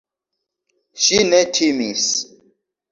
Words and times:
Ŝi 1.03 1.21
ne 1.29 1.43
timis. 1.59 2.11